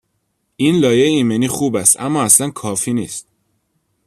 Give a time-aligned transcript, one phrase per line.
[0.55, 3.27] این لایه ایمنی خوب است اما اصلا کافی نیست.